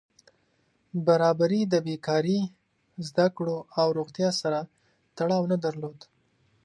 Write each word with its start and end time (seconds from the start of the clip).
برابري 1.07 1.61
د 1.73 1.75
بېکاري، 1.87 2.39
زده 3.07 3.27
کړو 3.37 3.57
او 3.79 3.87
روغتیا 3.97 4.29
سره 4.41 4.59
تړاو 5.17 5.43
نه 5.51 5.57
درلود. 5.65 5.99